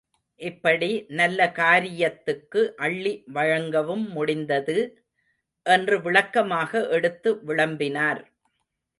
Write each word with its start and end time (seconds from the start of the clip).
இப்படி 0.39 0.87
நல்ல 1.09 1.39
காரியத்துக்கு 1.55 2.61
அள்ளி 2.77 3.11
வழங்கவும் 3.27 4.05
முடிந்தது—என்று 4.09 5.97
விளக்கமாக 6.01 6.81
எடுத்து 6.89 7.31
விளம்பினார். 7.45 8.21